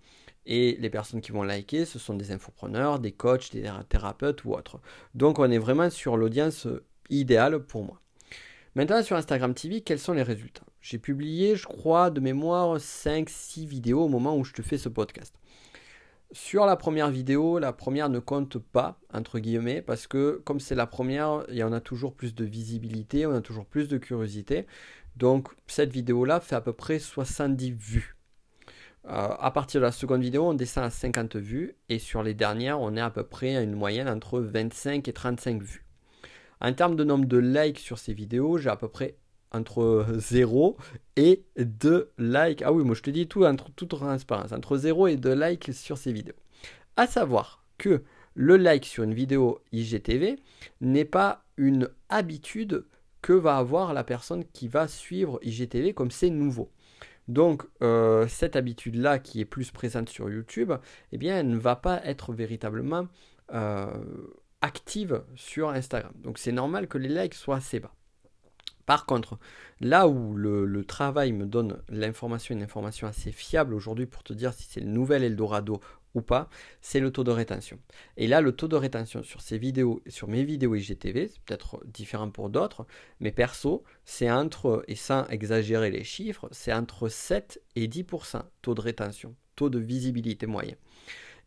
Et 0.50 0.78
les 0.80 0.88
personnes 0.88 1.20
qui 1.20 1.30
vont 1.30 1.42
liker, 1.42 1.84
ce 1.84 1.98
sont 1.98 2.14
des 2.14 2.32
infopreneurs, 2.32 2.98
des 2.98 3.12
coachs, 3.12 3.52
des 3.52 3.70
thérapeutes 3.90 4.44
ou 4.44 4.54
autres. 4.54 4.80
Donc 5.14 5.38
on 5.38 5.50
est 5.50 5.58
vraiment 5.58 5.90
sur 5.90 6.16
l'audience 6.16 6.66
idéale 7.10 7.60
pour 7.60 7.84
moi. 7.84 8.00
Maintenant 8.74 9.02
sur 9.02 9.16
Instagram 9.16 9.52
TV, 9.54 9.82
quels 9.82 9.98
sont 9.98 10.14
les 10.14 10.22
résultats? 10.22 10.64
J'ai 10.80 10.98
publié, 10.98 11.54
je 11.54 11.66
crois, 11.66 12.10
de 12.10 12.20
mémoire 12.20 12.78
5-6 12.78 13.66
vidéos 13.66 14.04
au 14.04 14.08
moment 14.08 14.36
où 14.38 14.44
je 14.44 14.54
te 14.54 14.62
fais 14.62 14.78
ce 14.78 14.88
podcast. 14.88 15.34
Sur 16.32 16.64
la 16.64 16.76
première 16.76 17.10
vidéo, 17.10 17.58
la 17.58 17.72
première 17.72 18.08
ne 18.08 18.18
compte 18.18 18.58
pas, 18.58 19.00
entre 19.12 19.38
guillemets, 19.38 19.82
parce 19.82 20.06
que 20.06 20.40
comme 20.44 20.60
c'est 20.60 20.74
la 20.74 20.86
première, 20.86 21.44
il 21.48 21.56
y 21.56 21.62
en 21.62 21.72
a 21.72 21.80
toujours 21.80 22.14
plus 22.14 22.34
de 22.34 22.44
visibilité, 22.44 23.26
on 23.26 23.34
a 23.34 23.40
toujours 23.40 23.66
plus 23.66 23.88
de 23.88 23.98
curiosité. 23.98 24.66
Donc 25.16 25.48
cette 25.66 25.92
vidéo-là 25.92 26.40
fait 26.40 26.54
à 26.56 26.60
peu 26.60 26.72
près 26.72 26.98
70 26.98 27.72
vues. 27.72 28.17
Euh, 29.08 29.28
à 29.38 29.50
partir 29.50 29.80
de 29.80 29.86
la 29.86 29.92
seconde 29.92 30.20
vidéo, 30.20 30.44
on 30.44 30.54
descend 30.54 30.84
à 30.84 30.90
50 30.90 31.36
vues 31.36 31.76
et 31.88 31.98
sur 31.98 32.22
les 32.22 32.34
dernières, 32.34 32.80
on 32.80 32.94
est 32.94 33.00
à 33.00 33.08
peu 33.08 33.22
près 33.22 33.56
à 33.56 33.62
une 33.62 33.74
moyenne 33.74 34.08
entre 34.08 34.40
25 34.40 35.08
et 35.08 35.12
35 35.12 35.62
vues. 35.62 35.86
En 36.60 36.72
termes 36.74 36.96
de 36.96 37.04
nombre 37.04 37.24
de 37.24 37.38
likes 37.38 37.78
sur 37.78 37.98
ces 37.98 38.12
vidéos, 38.12 38.58
j'ai 38.58 38.68
à 38.68 38.76
peu 38.76 38.88
près 38.88 39.16
entre 39.50 40.06
0 40.18 40.76
et 41.16 41.44
2 41.56 42.12
likes. 42.18 42.62
Ah 42.62 42.72
oui, 42.72 42.84
moi 42.84 42.94
je 42.94 43.02
te 43.02 43.08
dis 43.08 43.26
tout 43.26 43.44
entre 43.44 43.70
toute 43.70 43.90
transparence, 43.90 44.52
entre 44.52 44.76
0 44.76 45.06
et 45.06 45.16
2 45.16 45.34
likes 45.34 45.72
sur 45.72 45.96
ces 45.96 46.12
vidéos. 46.12 46.36
À 46.96 47.06
savoir 47.06 47.64
que 47.78 48.02
le 48.34 48.56
like 48.56 48.84
sur 48.84 49.04
une 49.04 49.14
vidéo 49.14 49.60
IGTV 49.72 50.36
n'est 50.82 51.04
pas 51.06 51.44
une 51.56 51.88
habitude 52.10 52.84
que 53.22 53.32
va 53.32 53.56
avoir 53.56 53.94
la 53.94 54.04
personne 54.04 54.44
qui 54.52 54.68
va 54.68 54.86
suivre 54.86 55.38
IGTV 55.42 55.94
comme 55.94 56.10
c'est 56.10 56.30
nouveau. 56.30 56.70
Donc 57.28 57.64
euh, 57.82 58.26
cette 58.26 58.56
habitude-là 58.56 59.18
qui 59.18 59.40
est 59.40 59.44
plus 59.44 59.70
présente 59.70 60.08
sur 60.08 60.30
YouTube, 60.30 60.72
eh 61.12 61.18
bien 61.18 61.38
elle 61.38 61.48
ne 61.48 61.58
va 61.58 61.76
pas 61.76 62.00
être 62.04 62.32
véritablement 62.32 63.06
euh, 63.52 63.86
active 64.62 65.22
sur 65.36 65.68
Instagram. 65.68 66.12
Donc 66.16 66.38
c'est 66.38 66.52
normal 66.52 66.88
que 66.88 66.98
les 66.98 67.08
likes 67.08 67.34
soient 67.34 67.56
assez 67.56 67.80
bas. 67.80 67.94
Par 68.86 69.04
contre, 69.04 69.38
là 69.80 70.08
où 70.08 70.34
le, 70.34 70.82
travail 70.82 71.32
me 71.32 71.44
donne 71.44 71.82
l'information, 71.90 72.54
une 72.54 72.62
information 72.62 73.06
assez 73.06 73.32
fiable 73.32 73.74
aujourd'hui 73.74 74.06
pour 74.06 74.24
te 74.24 74.32
dire 74.32 74.54
si 74.54 74.66
c'est 74.66 74.80
le 74.80 74.88
nouvel 74.88 75.22
Eldorado 75.22 75.80
pas, 76.22 76.48
c'est 76.80 77.00
le 77.00 77.10
taux 77.10 77.24
de 77.24 77.30
rétention. 77.30 77.78
Et 78.16 78.26
là, 78.26 78.40
le 78.40 78.52
taux 78.52 78.68
de 78.68 78.76
rétention 78.76 79.22
sur 79.22 79.40
ces 79.40 79.58
vidéos, 79.58 80.02
sur 80.06 80.28
mes 80.28 80.44
vidéos 80.44 80.74
IGTV, 80.74 81.28
c'est 81.28 81.40
peut-être 81.42 81.80
différent 81.86 82.30
pour 82.30 82.50
d'autres, 82.50 82.86
mais 83.20 83.32
perso, 83.32 83.84
c'est 84.04 84.30
entre, 84.30 84.84
et 84.88 84.94
sans 84.94 85.26
exagérer 85.28 85.90
les 85.90 86.04
chiffres, 86.04 86.48
c'est 86.52 86.72
entre 86.72 87.08
7 87.08 87.62
et 87.76 87.88
10% 87.88 88.42
taux 88.62 88.74
de 88.74 88.80
rétention, 88.80 89.34
taux 89.56 89.70
de 89.70 89.78
visibilité 89.78 90.46
moyen. 90.46 90.74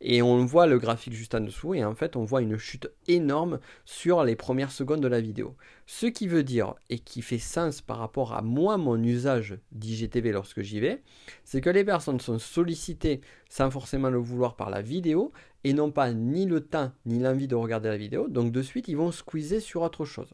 Et 0.03 0.23
on 0.23 0.43
voit 0.45 0.65
le 0.65 0.79
graphique 0.79 1.13
juste 1.13 1.35
en 1.35 1.41
dessous 1.41 1.75
et 1.75 1.85
en 1.85 1.93
fait 1.93 2.15
on 2.15 2.23
voit 2.23 2.41
une 2.41 2.57
chute 2.57 2.89
énorme 3.07 3.59
sur 3.85 4.23
les 4.23 4.35
premières 4.35 4.71
secondes 4.71 5.01
de 5.01 5.07
la 5.07 5.21
vidéo. 5.21 5.55
Ce 5.85 6.07
qui 6.07 6.27
veut 6.27 6.43
dire 6.43 6.73
et 6.89 6.97
qui 6.97 7.21
fait 7.21 7.37
sens 7.37 7.81
par 7.81 7.99
rapport 7.99 8.33
à 8.33 8.41
moi, 8.41 8.77
mon 8.77 9.01
usage 9.03 9.59
d'IGTV 9.71 10.31
lorsque 10.31 10.61
j'y 10.61 10.79
vais, 10.79 11.03
c'est 11.43 11.61
que 11.61 11.69
les 11.69 11.83
personnes 11.83 12.19
sont 12.19 12.39
sollicitées 12.39 13.21
sans 13.47 13.69
forcément 13.69 14.09
le 14.09 14.17
vouloir 14.17 14.55
par 14.55 14.71
la 14.71 14.81
vidéo 14.81 15.31
et 15.63 15.73
n'ont 15.73 15.91
pas 15.91 16.11
ni 16.13 16.45
le 16.45 16.61
temps 16.61 16.91
ni 17.05 17.19
l'envie 17.19 17.47
de 17.47 17.55
regarder 17.55 17.89
la 17.89 17.97
vidéo, 17.97 18.27
donc 18.27 18.51
de 18.51 18.61
suite 18.63 18.87
ils 18.87 18.97
vont 18.97 19.11
squeezer 19.11 19.59
sur 19.59 19.83
autre 19.83 20.05
chose. 20.05 20.33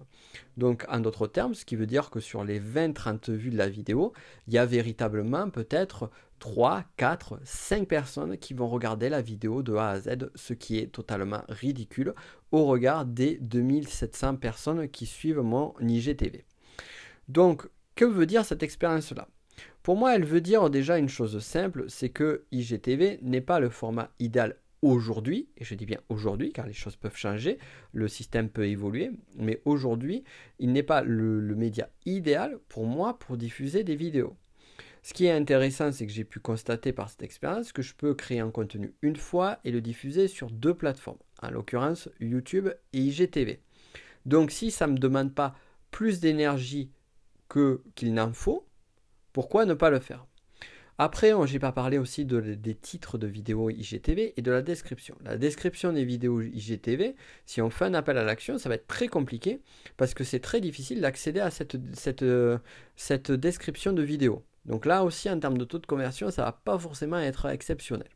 Donc 0.56 0.86
en 0.90 1.02
d'autres 1.02 1.28
termes, 1.28 1.54
ce 1.54 1.66
qui 1.66 1.76
veut 1.76 1.86
dire 1.86 2.10
que 2.10 2.22
sur 2.22 2.46
les 2.46 2.62
20-30 2.62 3.32
vues 3.32 3.50
de 3.50 3.58
la 3.58 3.68
vidéo, 3.68 4.14
il 4.48 4.54
y 4.54 4.58
a 4.58 4.66
véritablement 4.66 5.50
peut-être 5.50 6.10
3, 6.40 6.84
4, 6.98 7.40
5 7.44 7.88
personnes 7.88 8.38
qui 8.38 8.54
vont 8.54 8.68
regarder 8.68 9.10
la 9.10 9.22
vidéo 9.22 9.64
de 9.64 9.76
A 9.76 9.90
à 9.90 10.00
Z, 10.00 10.30
ce 10.36 10.54
qui 10.54 10.78
est 10.78 10.92
totalement 10.92 11.44
ridicule 11.50 12.14
au 12.52 12.66
regard 12.66 13.06
des 13.06 13.38
2700 13.42 14.36
personnes 14.36 14.88
qui 14.88 15.06
suivent 15.06 15.42
mon 15.42 15.74
IGTV. 15.80 16.46
Donc, 17.28 17.68
que 17.96 18.06
veut 18.06 18.26
dire 18.26 18.46
cette 18.46 18.64
expérience-là? 18.64 19.28
Pour 19.82 19.98
moi, 19.98 20.16
elle 20.16 20.26
veut 20.26 20.42
dire 20.42 20.70
déjà 20.70 20.98
une 20.98 21.10
chose 21.10 21.40
simple, 21.40 21.86
c'est 21.88 22.10
que 22.10 22.46
IGTV 22.52 23.20
n'est 23.22 23.42
pas 23.42 23.60
le 23.60 23.70
format 23.70 24.12
idéal 24.20 24.56
aujourd'hui, 24.82 25.50
et 25.58 25.64
je 25.64 25.74
dis 25.74 25.86
bien 25.86 26.00
aujourd'hui 26.10 26.52
car 26.52 26.68
les 26.68 26.74
choses 26.74 26.96
peuvent 26.96 27.18
changer, 27.18 27.58
le 27.94 28.08
système 28.08 28.50
peut 28.50 28.68
évoluer, 28.68 29.12
mais 29.36 29.62
aujourd'hui, 29.66 30.24
il 30.60 30.72
n'est 30.72 30.84
pas 30.84 31.02
le, 31.02 31.40
le 31.40 31.56
média 31.56 31.90
idéal 32.06 32.60
pour 32.70 32.86
moi 32.86 33.18
pour 33.18 33.38
diffuser 33.38 33.84
des 33.84 33.96
vidéos. 33.96 34.36
Ce 35.04 35.14
qui 35.14 35.26
est 35.26 35.32
intéressant, 35.32 35.92
c'est 35.92 36.06
que 36.06 36.12
j'ai 36.12 36.24
pu 36.24 36.40
constater 36.40 36.92
par 36.92 37.10
cette 37.10 37.24
expérience 37.24 37.72
que 37.72 37.82
je 37.82 37.94
peux 37.94 38.14
créer 38.14 38.40
un 38.40 38.52
contenu 38.52 38.94
une 39.02 39.16
fois 39.16 39.60
et 39.64 39.72
le 39.72 39.82
diffuser 39.82 40.28
sur 40.28 40.50
deux 40.50 40.74
plateformes, 40.74 41.20
en 41.42 41.50
l'occurrence 41.50 42.10
YouTube 42.20 42.70
et 42.94 43.00
IGTV. 43.00 43.62
Donc 44.26 44.52
si 44.52 44.72
ça 44.72 44.88
ne 44.88 44.94
me 44.94 44.98
demande 44.98 45.34
pas 45.34 45.56
plus 45.92 46.20
d'énergie 46.20 46.92
que 47.48 47.82
qu'il 47.96 48.14
n'en 48.14 48.34
faut, 48.34 48.68
pourquoi 49.32 49.66
ne 49.66 49.74
pas 49.74 49.90
le 49.90 50.00
faire? 50.00 50.26
Après, 51.00 51.32
j'ai 51.46 51.60
pas 51.60 51.72
parlé 51.72 52.00
aussi 52.00 52.26
des 52.26 52.76
titres 52.76 53.20
de 53.20 53.28
vidéos 53.28 53.70
IGTV 53.70 54.34
et 54.36 54.42
de 54.42 54.52
la 54.52 54.64
description. 54.64 55.16
La 55.24 55.38
description 55.38 55.94
des 55.94 56.04
vidéos 56.04 56.42
IGTV, 56.42 57.16
si 57.46 57.62
on 57.62 57.70
fait 57.70 57.86
un 57.86 57.94
appel 57.94 58.18
à 58.18 58.24
l'action, 58.24 58.58
ça 58.58 58.68
va 58.68 58.76
être 58.76 58.88
très 58.88 59.08
compliqué 59.08 59.62
parce 59.96 60.16
que 60.16 60.24
c'est 60.24 60.40
très 60.40 60.60
difficile 60.60 61.00
d'accéder 61.00 61.40
à 61.40 61.52
cette, 61.52 61.78
cette, 61.94 62.26
cette 62.96 63.32
description 63.32 63.94
de 63.94 64.02
vidéo. 64.02 64.44
Donc 64.68 64.86
là 64.86 65.04
aussi, 65.04 65.30
en 65.30 65.40
termes 65.40 65.58
de 65.58 65.66
taux 65.66 65.80
de 65.80 65.86
conversion, 65.86 66.30
ça 66.30 66.44
ne 66.44 66.48
va 66.48 66.52
pas 66.52 66.78
forcément 66.78 67.18
être 67.18 67.48
exceptionnel. 67.48 68.10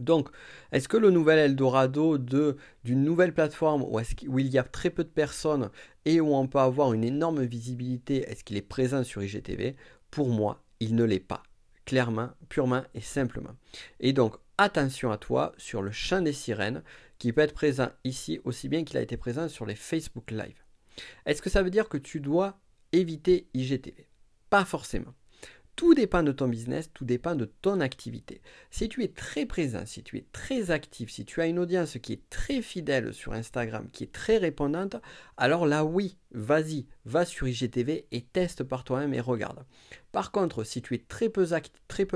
Donc, 0.00 0.28
est-ce 0.72 0.88
que 0.88 0.96
le 0.96 1.10
nouvel 1.10 1.38
Eldorado 1.38 2.18
d'une 2.18 2.56
nouvelle 2.84 3.32
plateforme 3.32 3.82
où, 3.82 4.38
il 4.38 4.48
y 4.48 4.58
a 4.58 4.64
très 4.64 4.90
peu 4.90 5.04
de 5.04 5.08
personnes 5.08 5.70
et 6.04 6.20
où 6.20 6.34
on 6.34 6.48
peut 6.48 6.58
avoir 6.58 6.92
une 6.92 7.04
énorme 7.04 7.42
visibilité, 7.44 8.28
est-ce 8.28 8.42
qu'il 8.42 8.56
est 8.56 8.62
présent 8.62 9.04
sur 9.04 9.22
IGTV 9.22 9.76
Pour 10.10 10.28
moi, 10.28 10.62
il 10.80 10.96
ne 10.96 11.04
l'est 11.04 11.20
pas. 11.20 11.42
Clairement, 11.86 12.30
purement 12.48 12.82
et 12.94 13.00
simplement. 13.00 13.54
Et 14.00 14.12
donc, 14.12 14.36
attention 14.58 15.12
à 15.12 15.18
toi 15.18 15.52
sur 15.58 15.80
le 15.80 15.92
champ 15.92 16.22
des 16.22 16.32
sirènes 16.32 16.82
qui 17.18 17.32
peut 17.32 17.42
être 17.42 17.54
présent 17.54 17.90
ici 18.02 18.40
aussi 18.44 18.68
bien 18.68 18.84
qu'il 18.84 18.96
a 18.96 19.02
été 19.02 19.16
présent 19.16 19.48
sur 19.48 19.64
les 19.64 19.76
Facebook 19.76 20.30
Live. 20.30 20.64
Est-ce 21.26 21.42
que 21.42 21.50
ça 21.50 21.62
veut 21.62 21.70
dire 21.70 21.88
que 21.88 21.98
tu 21.98 22.20
dois 22.20 22.58
éviter 22.92 23.48
IGTV 23.54 24.08
Pas 24.50 24.64
forcément. 24.64 25.14
Tout 25.76 25.94
dépend 25.94 26.22
de 26.22 26.30
ton 26.30 26.46
business, 26.46 26.90
tout 26.94 27.04
dépend 27.04 27.34
de 27.34 27.46
ton 27.60 27.80
activité. 27.80 28.40
Si 28.70 28.88
tu 28.88 29.02
es 29.02 29.08
très 29.08 29.44
présent, 29.44 29.84
si 29.86 30.04
tu 30.04 30.18
es 30.18 30.26
très 30.30 30.70
actif, 30.70 31.10
si 31.10 31.24
tu 31.24 31.40
as 31.40 31.46
une 31.46 31.58
audience 31.58 31.98
qui 32.00 32.12
est 32.12 32.30
très 32.30 32.62
fidèle 32.62 33.12
sur 33.12 33.32
Instagram, 33.32 33.88
qui 33.92 34.04
est 34.04 34.12
très 34.12 34.38
répondante, 34.38 34.94
alors 35.36 35.66
là 35.66 35.84
oui, 35.84 36.16
vas-y, 36.30 36.86
va 37.04 37.24
sur 37.24 37.48
IGTV 37.48 38.06
et 38.12 38.20
teste 38.20 38.62
par 38.62 38.84
toi-même 38.84 39.14
et 39.14 39.20
regarde. 39.20 39.64
Par 40.12 40.30
contre, 40.30 40.62
si 40.62 40.80
tu 40.80 40.94
es 40.94 40.98
très 40.98 41.28
peu, 41.28 41.44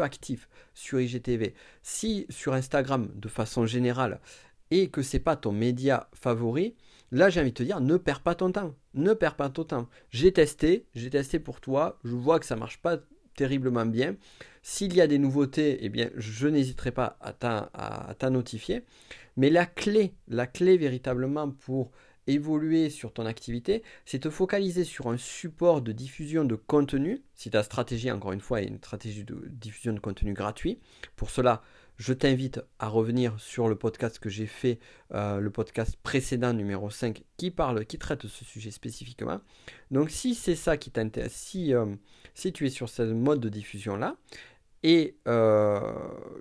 actif 0.03 0.49
sur 0.73 1.01
IGTV, 1.01 1.55
si 1.83 2.27
sur 2.31 2.53
Instagram 2.53 3.11
de 3.17 3.29
façon 3.29 3.67
générale, 3.67 4.21
et 4.71 4.89
que 4.89 5.03
c'est 5.03 5.19
pas 5.19 5.35
ton 5.35 5.51
média 5.51 6.09
favori, 6.13 6.77
là 7.11 7.31
j'ai 7.31 7.41
envie 7.41 7.51
de 7.51 7.55
te 7.55 7.63
dire 7.63 7.81
ne 7.81 7.97
perds 7.97 8.21
pas 8.21 8.37
ton 8.37 8.53
temps. 8.53 8.75
Ne 8.95 9.15
perds 9.15 9.37
pas 9.37 9.49
ton 9.49 9.65
temps. 9.65 9.89
J'ai 10.11 10.33
testé, 10.33 10.87
j'ai 10.95 11.11
testé 11.11 11.41
pour 11.41 11.61
toi, 11.61 11.99
je 12.05 12.15
vois 12.15 12.39
que 12.39 12.47
ça 12.47 12.55
marche 12.55 12.81
pas 12.81 12.99
terriblement 13.39 13.87
bien. 13.87 14.17
S'il 14.63 14.95
y 14.95 15.01
a 15.01 15.07
des 15.07 15.19
nouveautés, 15.19 15.79
eh 15.81 15.89
bien, 15.89 16.11
je 16.17 16.49
n'hésiterai 16.49 16.91
pas 16.91 17.17
à 17.21 17.33
t'en 18.19 18.31
notifier. 18.31 18.83
Mais 19.37 19.49
la 19.49 19.65
clé, 19.65 20.15
la 20.27 20.49
clé 20.49 20.77
véritablement 20.77 21.49
pour 21.49 21.93
évoluer 22.27 22.91
sur 22.91 23.13
ton 23.13 23.25
activité, 23.25 23.83
c'est 24.05 24.19
te 24.19 24.29
focaliser 24.29 24.83
sur 24.85 25.07
un 25.07 25.17
support 25.17 25.81
de 25.81 25.93
diffusion 25.93 26.45
de 26.45 26.57
contenu. 26.57 27.23
Si 27.35 27.49
ta 27.49 27.63
stratégie, 27.63 28.11
encore 28.11 28.33
une 28.33 28.41
fois, 28.41 28.61
est 28.61 28.67
une 28.67 28.79
stratégie 28.79 29.25
de 29.25 29.41
diffusion 29.49 29.93
de 29.93 30.01
contenu 30.01 30.35
gratuit. 30.35 30.81
Pour 31.15 31.31
cela, 31.31 31.63
je 31.99 32.13
t'invite 32.13 32.61
à 32.79 32.89
revenir 32.89 33.39
sur 33.39 33.69
le 33.69 33.75
podcast 33.75 34.19
que 34.21 34.29
j'ai 34.31 34.47
fait, 34.47 34.79
euh, 35.13 35.41
le 35.41 35.51
podcast 35.51 35.97
précédent 36.03 36.53
numéro 36.55 36.91
5, 36.91 37.25
qui 37.37 37.51
parle, 37.51 37.85
qui 37.85 37.99
traite 37.99 38.27
ce 38.29 38.45
sujet 38.45 38.71
spécifiquement. 38.71 39.41
Donc 39.91 40.11
si 40.11 40.35
c'est 40.35 40.55
ça 40.55 40.77
qui 40.77 40.93
t'intéresse, 40.93 41.35
si, 41.35 41.75
euh, 41.75 41.87
tu 42.35 42.67
es 42.67 42.71
sur 42.71 42.89
ce 42.89 43.03
mode 43.03 43.41
de 43.41 43.49
diffusion-là, 43.49 44.17
et 44.85 45.17
euh, 45.27 45.81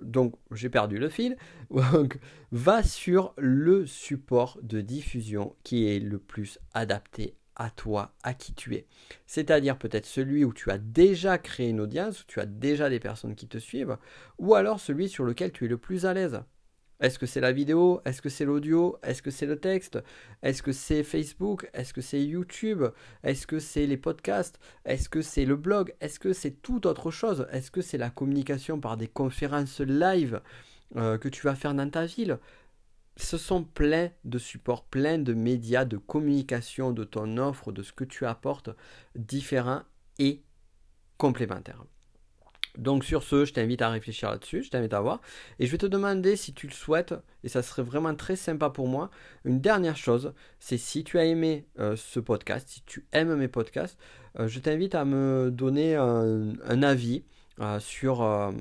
donc 0.02 0.36
j'ai 0.52 0.68
perdu 0.68 0.96
le 0.96 1.08
fil, 1.08 1.36
va 2.52 2.82
sur 2.84 3.34
le 3.36 3.84
support 3.84 4.60
de 4.62 4.80
diffusion 4.80 5.56
qui 5.64 5.88
est 5.88 5.98
le 5.98 6.20
plus 6.20 6.60
adapté 6.72 7.34
à 7.58 7.70
toi, 7.70 8.14
à 8.22 8.34
qui 8.34 8.54
tu 8.54 8.74
es. 8.74 8.86
C'est-à-dire 9.26 9.76
peut-être 9.76 10.06
celui 10.06 10.44
où 10.44 10.52
tu 10.52 10.70
as 10.70 10.78
déjà 10.78 11.38
créé 11.38 11.68
une 11.68 11.80
audience, 11.80 12.22
où 12.22 12.24
tu 12.26 12.40
as 12.40 12.46
déjà 12.46 12.88
des 12.88 13.00
personnes 13.00 13.34
qui 13.34 13.48
te 13.48 13.58
suivent, 13.58 13.98
ou 14.38 14.54
alors 14.54 14.80
celui 14.80 15.08
sur 15.08 15.24
lequel 15.24 15.52
tu 15.52 15.66
es 15.66 15.68
le 15.68 15.78
plus 15.78 16.06
à 16.06 16.14
l'aise. 16.14 16.40
Est-ce 17.00 17.20
que 17.20 17.26
c'est 17.26 17.40
la 17.40 17.52
vidéo? 17.52 18.00
Est-ce 18.04 18.20
que 18.20 18.28
c'est 18.28 18.44
l'audio? 18.44 18.98
Est-ce 19.04 19.22
que 19.22 19.30
c'est 19.30 19.46
le 19.46 19.60
texte? 19.60 20.00
Est-ce 20.42 20.64
que 20.64 20.72
c'est 20.72 21.04
Facebook? 21.04 21.70
Est-ce 21.72 21.94
que 21.94 22.00
c'est 22.00 22.20
YouTube? 22.20 22.82
Est-ce 23.22 23.46
que 23.46 23.60
c'est 23.60 23.86
les 23.86 23.96
podcasts? 23.96 24.58
Est-ce 24.84 25.08
que 25.08 25.22
c'est 25.22 25.44
le 25.44 25.54
blog? 25.54 25.94
Est-ce 26.00 26.18
que 26.18 26.32
c'est 26.32 26.60
toute 26.60 26.86
autre 26.86 27.12
chose? 27.12 27.46
Est-ce 27.52 27.70
que 27.70 27.82
c'est 27.82 27.98
la 27.98 28.10
communication 28.10 28.80
par 28.80 28.96
des 28.96 29.06
conférences 29.06 29.80
live 29.80 30.40
euh, 30.96 31.18
que 31.18 31.28
tu 31.28 31.42
vas 31.42 31.54
faire 31.54 31.74
dans 31.74 31.88
ta 31.88 32.04
ville? 32.04 32.38
Ce 33.18 33.36
sont 33.36 33.64
plein 33.64 34.10
de 34.24 34.38
supports, 34.38 34.84
plein 34.84 35.18
de 35.18 35.34
médias, 35.34 35.84
de 35.84 35.96
communication 35.96 36.92
de 36.92 37.04
ton 37.04 37.36
offre, 37.36 37.72
de 37.72 37.82
ce 37.82 37.92
que 37.92 38.04
tu 38.04 38.26
apportes, 38.26 38.70
différents 39.16 39.82
et 40.18 40.42
complémentaires. 41.16 41.84
Donc 42.76 43.04
sur 43.04 43.24
ce, 43.24 43.44
je 43.44 43.52
t'invite 43.52 43.82
à 43.82 43.88
réfléchir 43.88 44.30
là-dessus, 44.30 44.62
je 44.62 44.70
t'invite 44.70 44.94
à 44.94 45.00
voir. 45.00 45.20
Et 45.58 45.66
je 45.66 45.72
vais 45.72 45.78
te 45.78 45.86
demander 45.86 46.36
si 46.36 46.54
tu 46.54 46.68
le 46.68 46.72
souhaites, 46.72 47.14
et 47.42 47.48
ça 47.48 47.62
serait 47.62 47.82
vraiment 47.82 48.14
très 48.14 48.36
sympa 48.36 48.70
pour 48.70 48.86
moi, 48.86 49.10
une 49.44 49.60
dernière 49.60 49.96
chose, 49.96 50.32
c'est 50.60 50.78
si 50.78 51.02
tu 51.02 51.18
as 51.18 51.24
aimé 51.24 51.66
euh, 51.80 51.96
ce 51.96 52.20
podcast, 52.20 52.68
si 52.68 52.82
tu 52.86 53.04
aimes 53.10 53.34
mes 53.34 53.48
podcasts, 53.48 53.98
euh, 54.38 54.46
je 54.46 54.60
t'invite 54.60 54.94
à 54.94 55.04
me 55.04 55.50
donner 55.50 55.96
un 55.96 56.82
avis 56.84 57.24
euh, 57.60 57.80
sur 57.80 58.22
euh, 58.22 58.52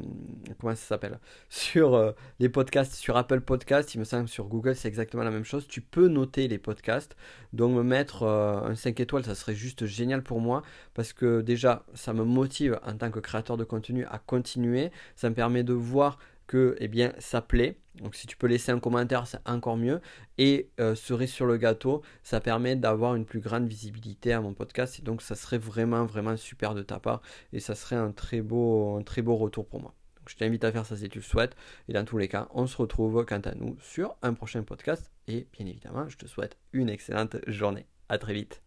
comment 0.59 0.73
ça 0.75 0.81
s'appelle? 0.87 1.19
Sur 1.49 1.93
euh, 1.93 2.11
les 2.39 2.49
podcasts 2.49 2.93
sur 2.93 3.15
Apple 3.15 3.41
Podcasts 3.41 3.93
il 3.93 3.99
me 3.99 4.03
semble 4.03 4.27
sur 4.27 4.45
Google 4.47 4.75
c'est 4.75 4.87
exactement 4.87 5.23
la 5.23 5.31
même 5.31 5.43
chose. 5.43 5.67
Tu 5.67 5.81
peux 5.81 6.07
noter 6.07 6.47
les 6.47 6.57
podcasts. 6.57 7.15
Donc 7.53 7.75
me 7.75 7.83
mettre 7.83 8.23
un 8.23 8.75
5 8.75 8.99
étoiles 8.99 9.23
ça 9.23 9.35
serait 9.35 9.55
juste 9.55 9.85
génial 9.85 10.23
pour 10.23 10.41
moi 10.41 10.63
parce 10.93 11.13
que 11.13 11.41
déjà 11.41 11.85
ça 11.93 12.13
me 12.13 12.23
motive 12.23 12.79
en 12.85 12.97
tant 12.97 13.11
que 13.11 13.19
créateur 13.19 13.57
de 13.57 13.63
contenu 13.63 14.05
à 14.05 14.19
continuer. 14.19 14.91
Ça 15.15 15.29
me 15.29 15.35
permet 15.35 15.63
de 15.63 15.73
voir 15.73 16.17
que 16.47 16.75
eh 16.79 16.87
bien, 16.87 17.13
ça 17.19 17.41
plaît. 17.41 17.77
Donc 17.95 18.15
si 18.15 18.27
tu 18.27 18.37
peux 18.37 18.47
laisser 18.47 18.71
un 18.71 18.79
commentaire, 18.79 19.27
c'est 19.27 19.39
encore 19.45 19.77
mieux. 19.77 20.01
Et 20.37 20.69
euh, 20.79 20.95
cerise 20.95 21.31
sur 21.31 21.45
le 21.45 21.57
gâteau, 21.57 22.01
ça 22.23 22.39
permet 22.39 22.75
d'avoir 22.75 23.15
une 23.15 23.25
plus 23.25 23.39
grande 23.39 23.67
visibilité 23.67 24.33
à 24.33 24.41
mon 24.41 24.53
podcast. 24.53 24.99
Et 24.99 25.01
donc 25.01 25.21
ça 25.21 25.35
serait 25.35 25.57
vraiment, 25.57 26.05
vraiment 26.05 26.37
super 26.37 26.73
de 26.73 26.83
ta 26.83 26.99
part. 26.99 27.21
Et 27.53 27.59
ça 27.59 27.75
serait 27.75 27.95
un 27.95 28.11
très 28.11 28.41
beau, 28.41 29.01
très 29.05 29.21
beau 29.21 29.35
retour 29.35 29.67
pour 29.67 29.81
moi. 29.81 29.93
Donc 30.17 30.29
je 30.29 30.35
t'invite 30.35 30.63
à 30.63 30.71
faire 30.71 30.85
ça 30.85 30.95
si 30.95 31.09
tu 31.09 31.19
le 31.19 31.23
souhaites. 31.23 31.55
Et 31.87 31.93
dans 31.93 32.05
tous 32.05 32.17
les 32.17 32.27
cas, 32.27 32.47
on 32.53 32.67
se 32.67 32.77
retrouve 32.77 33.25
quant 33.25 33.41
à 33.41 33.55
nous 33.55 33.77
sur 33.81 34.15
un 34.21 34.33
prochain 34.33 34.63
podcast. 34.63 35.11
Et 35.27 35.47
bien 35.53 35.65
évidemment, 35.65 36.07
je 36.07 36.17
te 36.17 36.27
souhaite 36.27 36.57
une 36.73 36.89
excellente 36.89 37.37
journée. 37.47 37.87
À 38.09 38.17
très 38.17 38.33
vite. 38.33 38.66